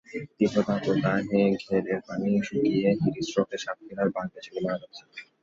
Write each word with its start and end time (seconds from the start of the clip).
তীব্র 0.37 0.57
দাবদাহে 0.67 1.41
ঘেরের 1.63 1.99
পানি 2.07 2.31
শুকিয়ে 2.47 2.89
হিট 3.01 3.15
স্ট্রোকে 3.25 3.57
সাতক্ষীরায় 3.57 4.11
বাগদা 4.15 4.39
চিংড়ি 4.43 4.59
মরে 4.63 4.77
যাচ্ছে। 4.81 5.03